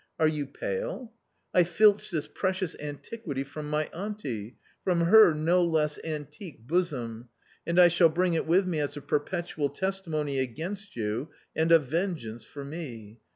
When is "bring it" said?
8.09-8.47